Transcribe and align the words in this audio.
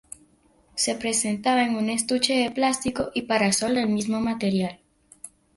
Se 0.73 0.95
presentaba 0.95 1.61
en 1.63 1.75
un 1.75 1.87
estuche 1.91 2.49
plástico 2.49 3.11
y 3.13 3.21
parasol 3.21 3.75
del 3.75 3.87
mismo 3.87 4.19
material. 4.19 4.79